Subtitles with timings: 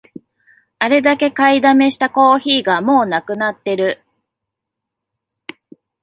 [0.79, 4.03] あれだけ買いだめしたコーヒーがもうなくなってる